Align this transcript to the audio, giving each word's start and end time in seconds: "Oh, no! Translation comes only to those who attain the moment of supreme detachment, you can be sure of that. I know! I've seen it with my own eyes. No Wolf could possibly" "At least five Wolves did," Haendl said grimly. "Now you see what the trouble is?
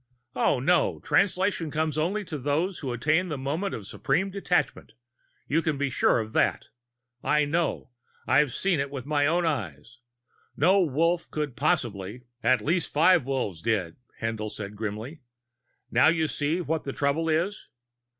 "Oh, 0.35 0.59
no! 0.59 0.99
Translation 1.01 1.69
comes 1.69 1.95
only 1.95 2.25
to 2.25 2.39
those 2.39 2.79
who 2.79 2.91
attain 2.91 3.27
the 3.27 3.37
moment 3.37 3.75
of 3.75 3.85
supreme 3.85 4.31
detachment, 4.31 4.93
you 5.47 5.61
can 5.61 5.77
be 5.77 5.91
sure 5.91 6.17
of 6.19 6.33
that. 6.33 6.69
I 7.23 7.45
know! 7.45 7.91
I've 8.25 8.51
seen 8.51 8.79
it 8.79 8.89
with 8.89 9.05
my 9.05 9.27
own 9.27 9.45
eyes. 9.45 9.99
No 10.57 10.81
Wolf 10.81 11.29
could 11.29 11.55
possibly" 11.55 12.23
"At 12.43 12.63
least 12.63 12.91
five 12.91 13.25
Wolves 13.25 13.61
did," 13.61 13.97
Haendl 14.19 14.49
said 14.49 14.75
grimly. 14.75 15.21
"Now 15.91 16.07
you 16.07 16.27
see 16.27 16.61
what 16.61 16.83
the 16.83 16.93
trouble 16.93 17.29
is? 17.29 17.67